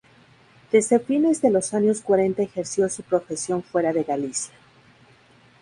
Desde 0.71 0.97
fines 0.99 1.43
de 1.43 1.51
los 1.51 1.75
años 1.75 2.01
cuarenta 2.01 2.41
ejerció 2.41 2.89
su 2.89 3.03
profesión 3.03 3.61
fuera 3.61 3.93
de 3.93 4.01
Galicia. 4.03 4.51